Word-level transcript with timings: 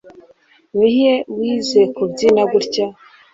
ni 0.77 0.89
he 0.97 1.11
wize 1.35 1.81
kubyina 1.95 2.41
gutya 2.51 2.85